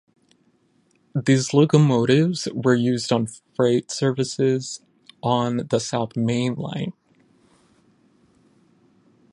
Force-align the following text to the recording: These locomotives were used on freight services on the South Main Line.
These 1.13 1.53
locomotives 1.53 2.47
were 2.55 2.73
used 2.73 3.11
on 3.11 3.27
freight 3.55 3.91
services 3.91 4.79
on 5.21 5.67
the 5.69 5.77
South 5.79 6.17
Main 6.17 6.55
Line. 6.55 6.93